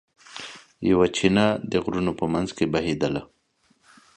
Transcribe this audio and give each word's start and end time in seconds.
یوه 0.89 1.07
چینه 1.15 1.45
د 1.71 1.73
غرونو 1.83 2.11
په 2.19 2.25
منځ 2.33 2.49
کې 2.57 2.65
بهېدله. 2.73 3.21